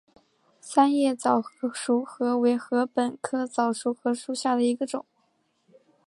[0.59, 1.43] 三叶早
[1.75, 5.05] 熟禾为禾本科早熟禾属下的一个种。